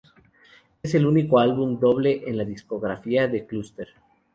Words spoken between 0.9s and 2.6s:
el único álbum doble en la